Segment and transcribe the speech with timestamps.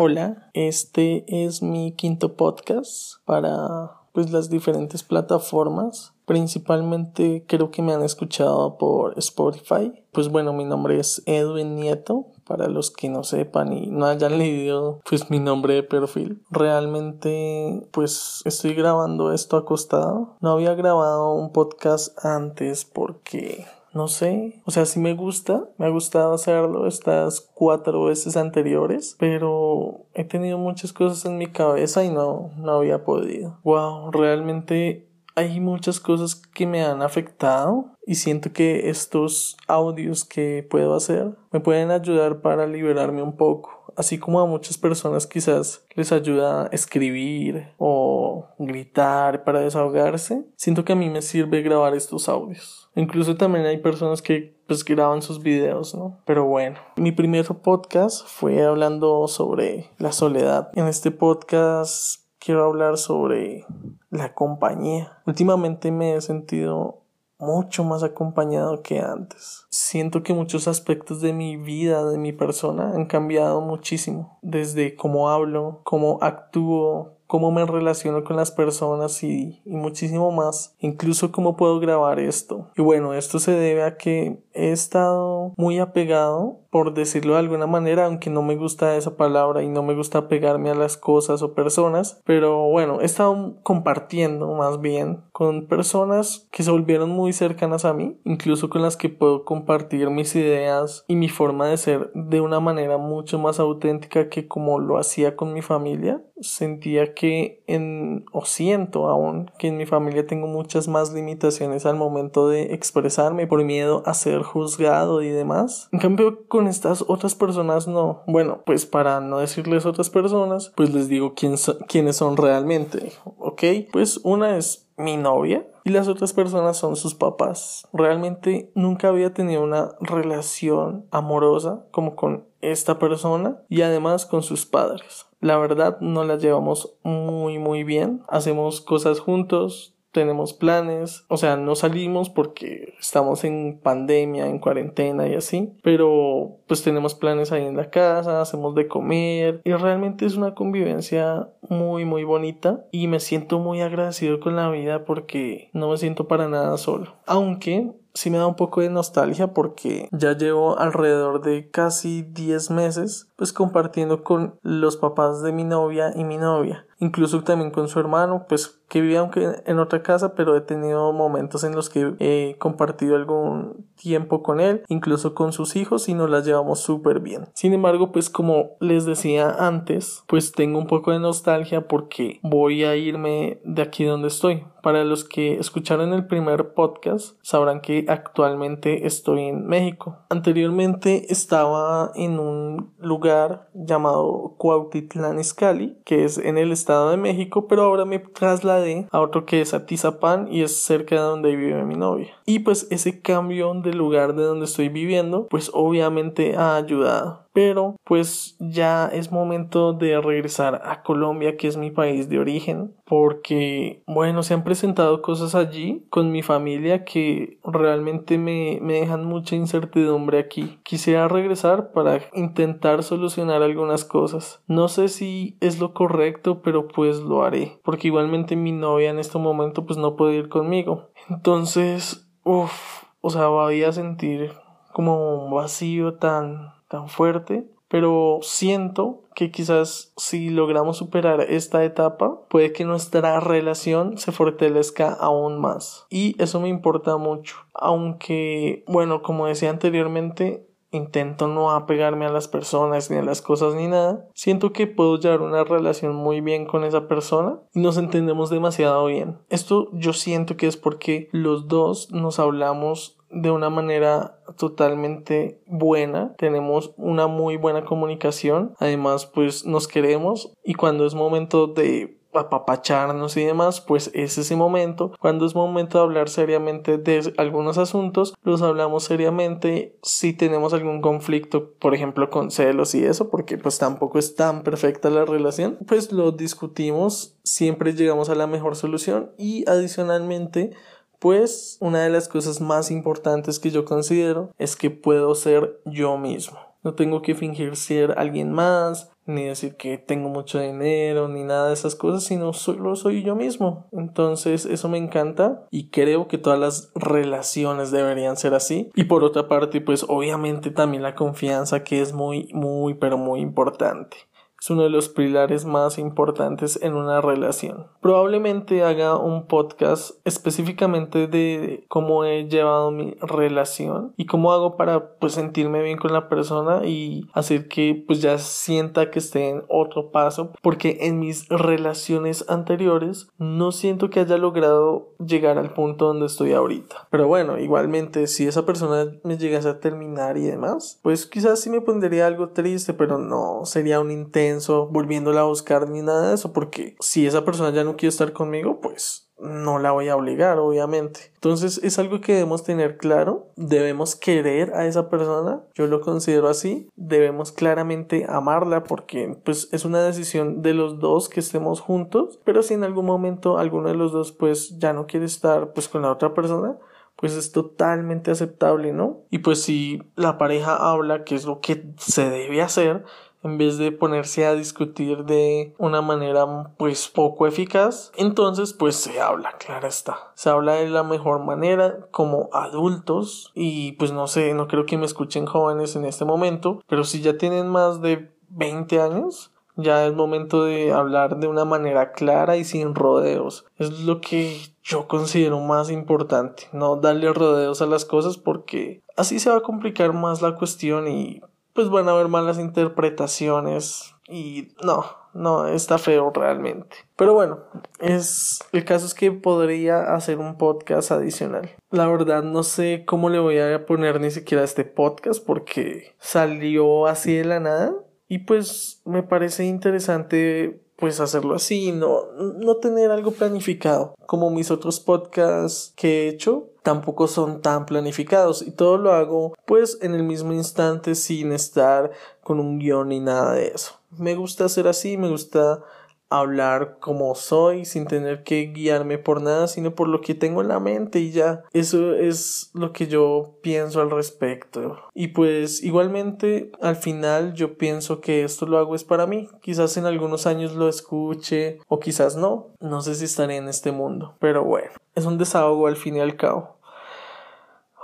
[0.00, 6.14] Hola, este es mi quinto podcast para pues las diferentes plataformas.
[6.24, 9.92] Principalmente creo que me han escuchado por Spotify.
[10.12, 14.38] Pues bueno, mi nombre es Edwin Nieto, para los que no sepan y no hayan
[14.38, 16.44] leído pues mi nombre de perfil.
[16.48, 20.36] Realmente pues estoy grabando esto acostado.
[20.40, 25.86] No había grabado un podcast antes porque no sé, o sea, sí me gusta, me
[25.86, 32.04] ha gustado hacerlo estas cuatro veces anteriores, pero he tenido muchas cosas en mi cabeza
[32.04, 33.58] y no, no había podido.
[33.64, 40.66] Wow, realmente hay muchas cosas que me han afectado y siento que estos audios que
[40.68, 45.84] puedo hacer me pueden ayudar para liberarme un poco así como a muchas personas quizás
[45.94, 51.94] les ayuda a escribir o gritar para desahogarse, siento que a mí me sirve grabar
[51.94, 52.88] estos audios.
[52.94, 56.20] Incluso también hay personas que pues graban sus videos, ¿no?
[56.24, 60.70] Pero bueno, mi primer podcast fue hablando sobre la soledad.
[60.74, 63.64] En este podcast quiero hablar sobre
[64.10, 65.18] la compañía.
[65.26, 67.02] Últimamente me he sentido
[67.38, 69.66] mucho más acompañado que antes.
[69.70, 74.38] Siento que muchos aspectos de mi vida, de mi persona, han cambiado muchísimo.
[74.42, 80.74] Desde cómo hablo, cómo actúo, cómo me relaciono con las personas y, y, muchísimo más,
[80.80, 82.70] incluso cómo puedo grabar esto.
[82.76, 87.66] Y bueno, esto se debe a que he estado muy apegado, por decirlo de alguna
[87.66, 91.42] manera, aunque no me gusta esa palabra y no me gusta pegarme a las cosas
[91.42, 97.32] o personas, pero bueno, he estado compartiendo más bien con personas que se volvieron muy
[97.32, 101.76] cercanas a mí, incluso con las que puedo compartir mis ideas y mi forma de
[101.76, 106.22] ser de una manera mucho más auténtica que como lo hacía con mi familia.
[106.40, 111.96] Sentía que en, o siento aún, que en mi familia tengo muchas más limitaciones al
[111.96, 115.88] momento de expresarme por miedo a ser juzgado y demás.
[115.92, 118.22] En cambio, estas otras personas no.
[118.26, 121.56] Bueno, pues para no decirles otras personas, pues les digo quién
[121.88, 123.62] quiénes son realmente, ¿ok?
[123.92, 127.88] Pues una es mi novia y las otras personas son sus papás.
[127.92, 134.66] Realmente nunca había tenido una relación amorosa como con esta persona y además con sus
[134.66, 135.26] padres.
[135.40, 138.22] La verdad no las llevamos muy muy bien.
[138.28, 145.28] Hacemos cosas juntos, tenemos planes, o sea, no salimos porque estamos en pandemia, en cuarentena
[145.28, 150.26] y así, pero pues tenemos planes ahí en la casa, hacemos de comer y realmente
[150.26, 155.70] es una convivencia muy muy bonita y me siento muy agradecido con la vida porque
[155.72, 157.14] no me siento para nada solo.
[157.24, 162.70] Aunque sí me da un poco de nostalgia porque ya llevo alrededor de casi 10
[162.70, 167.88] meses pues compartiendo con los papás de mi novia y mi novia incluso también con
[167.88, 171.90] su hermano, pues que vive aunque en otra casa, pero he tenido momentos en los
[171.90, 176.80] que he compartido algún tiempo con él, incluso con sus hijos y nos las llevamos
[176.80, 177.48] súper bien.
[177.54, 182.84] Sin embargo, pues como les decía antes, pues tengo un poco de nostalgia porque voy
[182.84, 184.64] a irme de aquí donde estoy.
[184.82, 190.18] Para los que escucharon el primer podcast, sabrán que actualmente estoy en México.
[190.28, 197.66] Anteriormente estaba en un lugar llamado Cuautitlán Izcalli, que es en el estado de México,
[197.66, 201.84] pero ahora me trasladé a otro que es Atizapán y es cerca de donde vive
[201.84, 202.28] mi novia.
[202.46, 207.96] Y pues ese cambio de lugar de donde estoy viviendo, pues obviamente ha ayudado pero
[208.04, 214.04] pues ya es momento de regresar a Colombia que es mi país de origen porque
[214.06, 219.56] bueno se han presentado cosas allí con mi familia que realmente me, me dejan mucha
[219.56, 220.78] incertidumbre aquí.
[220.84, 224.62] Quisiera regresar para intentar solucionar algunas cosas.
[224.68, 229.18] No sé si es lo correcto pero pues lo haré porque igualmente mi novia en
[229.18, 231.10] este momento pues no puede ir conmigo.
[231.28, 234.52] Entonces uff o sea voy a sentir
[234.92, 242.40] como un vacío tan tan fuerte, pero siento que quizás si logramos superar esta etapa,
[242.48, 246.06] puede que nuestra relación se fortalezca aún más.
[246.10, 247.56] Y eso me importa mucho.
[247.74, 253.74] Aunque, bueno, como decía anteriormente, intento no apegarme a las personas ni a las cosas
[253.74, 257.98] ni nada, siento que puedo llevar una relación muy bien con esa persona y nos
[257.98, 259.38] entendemos demasiado bien.
[259.50, 266.34] Esto yo siento que es porque los dos nos hablamos de una manera totalmente buena,
[266.38, 270.52] tenemos una muy buena comunicación, además pues nos queremos.
[270.64, 275.12] Y cuando es momento de apapacharnos y demás, pues es ese momento.
[275.20, 279.96] Cuando es momento de hablar seriamente de algunos asuntos, los hablamos seriamente.
[280.02, 284.62] Si tenemos algún conflicto, por ejemplo, con celos y eso, porque pues tampoco es tan
[284.62, 289.32] perfecta la relación, pues lo discutimos, siempre llegamos a la mejor solución.
[289.38, 290.72] Y adicionalmente
[291.18, 296.16] pues una de las cosas más importantes que yo considero es que puedo ser yo
[296.18, 296.58] mismo.
[296.84, 301.68] No tengo que fingir ser alguien más, ni decir que tengo mucho dinero, ni nada
[301.68, 303.86] de esas cosas, sino solo soy yo mismo.
[303.92, 308.90] Entonces eso me encanta y creo que todas las relaciones deberían ser así.
[308.94, 313.40] Y por otra parte, pues obviamente también la confianza que es muy, muy, pero muy
[313.40, 314.16] importante
[314.60, 317.86] es uno de los pilares más importantes en una relación.
[318.00, 325.16] Probablemente haga un podcast específicamente de cómo he llevado mi relación y cómo hago para
[325.18, 329.64] pues sentirme bien con la persona y hacer que pues ya sienta que esté en
[329.68, 336.06] otro paso porque en mis relaciones anteriores no siento que haya logrado llegar al punto
[336.06, 337.08] donde estoy ahorita.
[337.10, 341.70] Pero bueno, igualmente si esa persona me llegase a terminar y demás, pues quizás sí
[341.70, 344.47] me pondría algo triste, pero no sería un intento
[344.90, 348.32] volviéndola a buscar ni nada de eso, porque si esa persona ya no quiere estar
[348.32, 351.32] conmigo, pues no la voy a obligar, obviamente.
[351.34, 356.48] Entonces es algo que debemos tener claro, debemos querer a esa persona, yo lo considero
[356.48, 362.40] así, debemos claramente amarla porque pues es una decisión de los dos que estemos juntos,
[362.44, 365.88] pero si en algún momento alguno de los dos pues ya no quiere estar pues
[365.88, 366.76] con la otra persona,
[367.18, 369.22] pues es totalmente aceptable, ¿no?
[369.30, 373.04] Y pues si la pareja habla, que es lo que se debe hacer,
[373.42, 379.20] en vez de ponerse a discutir de una manera pues poco eficaz, entonces pues se
[379.20, 380.32] habla, claro está.
[380.34, 384.98] Se habla de la mejor manera como adultos y pues no sé, no creo que
[384.98, 390.06] me escuchen jóvenes en este momento, pero si ya tienen más de 20 años, ya
[390.06, 393.64] es momento de hablar de una manera clara y sin rodeos.
[393.76, 399.38] Es lo que yo considero más importante, no darle rodeos a las cosas porque así
[399.38, 401.40] se va a complicar más la cuestión y
[401.78, 406.96] pues van a haber malas interpretaciones y no, no, está feo realmente.
[407.14, 407.60] Pero bueno,
[408.00, 411.70] es el caso es que podría hacer un podcast adicional.
[411.92, 417.06] La verdad no sé cómo le voy a poner ni siquiera este podcast porque salió
[417.06, 417.94] así de la nada
[418.26, 424.14] y pues me parece interesante pues hacerlo así, no, no tener algo planificado.
[424.26, 429.54] Como mis otros podcasts que he hecho, tampoco son tan planificados y todo lo hago
[429.64, 432.10] pues en el mismo instante sin estar
[432.42, 434.00] con un guion ni nada de eso.
[434.10, 435.84] Me gusta hacer así, me gusta
[436.30, 440.68] hablar como soy sin tener que guiarme por nada sino por lo que tengo en
[440.68, 441.64] la mente y ya.
[441.72, 444.98] Eso es lo que yo pienso al respecto.
[445.14, 449.48] Y pues igualmente al final yo pienso que esto lo hago es para mí.
[449.62, 452.68] Quizás en algunos años lo escuche o quizás no.
[452.80, 454.90] No sé si estaré en este mundo pero bueno.
[455.14, 456.76] Es un desahogo al fin y al cabo.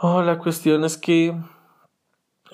[0.00, 1.34] Oh la cuestión es que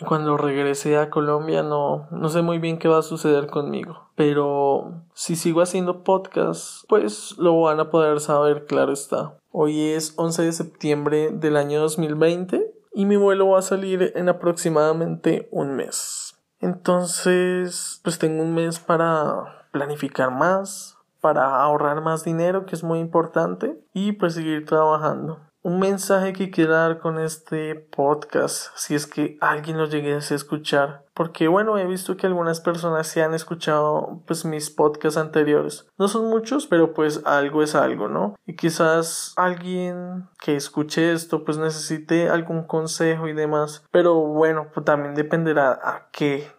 [0.06, 4.08] cuando regrese a Colombia no, no sé muy bien qué va a suceder conmigo.
[4.16, 9.36] Pero si sigo haciendo podcast, pues lo van a poder saber, claro está.
[9.52, 14.28] Hoy es 11 de septiembre del año 2020 y mi vuelo va a salir en
[14.28, 16.36] aproximadamente un mes.
[16.60, 22.98] Entonces, pues tengo un mes para planificar más, para ahorrar más dinero, que es muy
[22.98, 29.06] importante, y pues seguir trabajando un mensaje que quiero dar con este podcast, si es
[29.06, 33.34] que alguien lo llegue a escuchar, porque bueno, he visto que algunas personas se han
[33.34, 35.86] escuchado pues mis podcasts anteriores.
[35.98, 38.36] No son muchos, pero pues algo es algo, ¿no?
[38.46, 44.86] Y quizás alguien que escuche esto pues necesite algún consejo y demás, pero bueno, pues
[44.86, 46.50] también dependerá a qué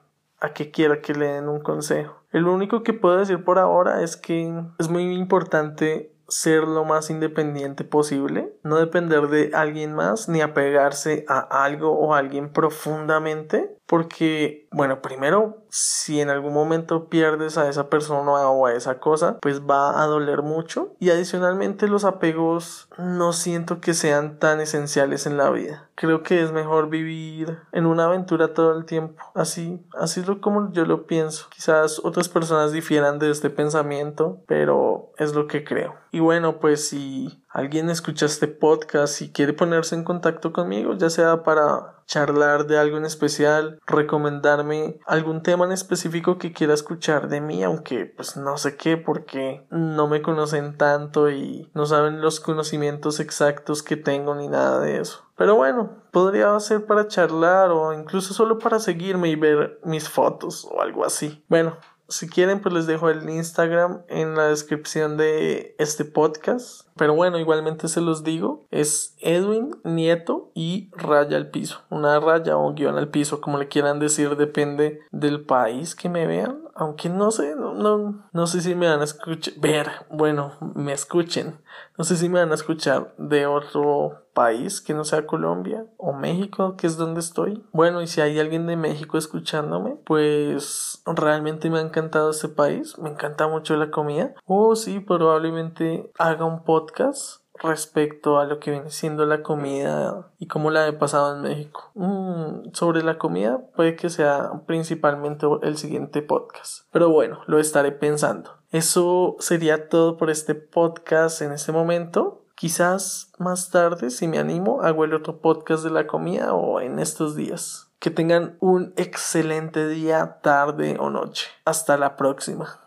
[0.41, 2.21] a qué quiera que le den un consejo.
[2.31, 7.09] El único que puedo decir por ahora es que es muy importante ser lo más
[7.09, 13.75] independiente posible, no depender de alguien más ni apegarse a algo o a alguien profundamente,
[13.91, 19.37] porque, bueno, primero, si en algún momento pierdes a esa persona o a esa cosa,
[19.41, 20.95] pues va a doler mucho.
[20.97, 25.89] Y adicionalmente los apegos no siento que sean tan esenciales en la vida.
[25.95, 29.21] Creo que es mejor vivir en una aventura todo el tiempo.
[29.35, 31.47] Así, así es lo como yo lo pienso.
[31.49, 35.95] Quizás otras personas difieran de este pensamiento, pero es lo que creo.
[36.13, 41.09] Y bueno, pues si alguien escucha este podcast y quiere ponerse en contacto conmigo, ya
[41.09, 47.29] sea para charlar de algo en especial, recomendarme algún tema en específico que quiera escuchar
[47.29, 52.19] de mí, aunque pues no sé qué porque no me conocen tanto y no saben
[52.19, 55.23] los conocimientos exactos que tengo ni nada de eso.
[55.37, 60.67] Pero bueno, podría ser para charlar o incluso solo para seguirme y ver mis fotos
[60.69, 61.43] o algo así.
[61.47, 61.77] Bueno,
[62.11, 66.87] si quieren, pues les dejo el Instagram en la descripción de este podcast.
[66.97, 68.67] Pero bueno, igualmente se los digo.
[68.69, 71.81] Es Edwin Nieto y raya al piso.
[71.89, 76.27] Una raya o guion al piso, como le quieran decir, depende del país que me
[76.27, 76.61] vean.
[76.81, 80.93] Aunque no sé, no, no, no sé si me van a escuchar, ver, bueno, me
[80.93, 81.61] escuchen,
[81.95, 86.11] no sé si me van a escuchar de otro país que no sea Colombia o
[86.13, 87.63] México, que es donde estoy.
[87.71, 92.97] Bueno, y si hay alguien de México escuchándome, pues realmente me ha encantado este país,
[92.97, 94.33] me encanta mucho la comida.
[94.45, 100.47] O sí, probablemente haga un podcast respecto a lo que viene siendo la comida y
[100.47, 101.91] cómo la he pasado en México.
[101.95, 106.85] Mm, sobre la comida puede que sea principalmente el siguiente podcast.
[106.91, 108.57] Pero bueno, lo estaré pensando.
[108.71, 112.45] Eso sería todo por este podcast en este momento.
[112.55, 116.99] Quizás más tarde, si me animo, hago el otro podcast de la comida o en
[116.99, 117.91] estos días.
[117.99, 121.47] Que tengan un excelente día, tarde o noche.
[121.65, 122.81] Hasta la próxima.